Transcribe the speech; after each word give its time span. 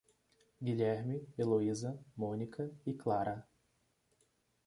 Guilherme, 0.63 1.27
Eloísa, 1.37 1.95
Mônica 2.17 2.71
e 2.87 2.91
Clara 2.95 3.47